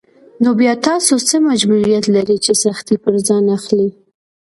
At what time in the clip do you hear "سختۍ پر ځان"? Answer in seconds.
2.63-3.45